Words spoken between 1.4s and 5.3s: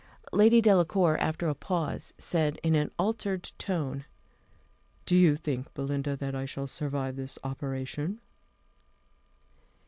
a pause, said, in an altered tone, "Do